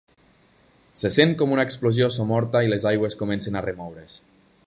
[1.01, 4.19] Se sent com una explosió somorta i les aigües comencen a remoure's.